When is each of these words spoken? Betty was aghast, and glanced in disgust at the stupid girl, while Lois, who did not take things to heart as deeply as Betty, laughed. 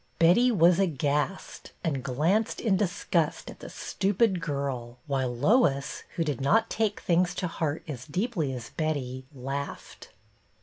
Betty 0.17 0.51
was 0.51 0.79
aghast, 0.79 1.73
and 1.83 2.01
glanced 2.03 2.59
in 2.59 2.75
disgust 2.75 3.51
at 3.51 3.59
the 3.59 3.69
stupid 3.69 4.39
girl, 4.41 4.97
while 5.05 5.29
Lois, 5.31 6.05
who 6.15 6.23
did 6.23 6.41
not 6.41 6.71
take 6.71 6.99
things 7.01 7.35
to 7.35 7.45
heart 7.45 7.83
as 7.87 8.05
deeply 8.07 8.51
as 8.51 8.71
Betty, 8.71 9.27
laughed. 9.31 10.09